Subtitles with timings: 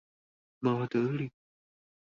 [0.61, 1.31] 馬德里